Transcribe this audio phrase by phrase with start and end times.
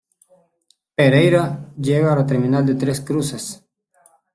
[0.95, 3.63] Pereyra llega a la terminal de Tres Cruces.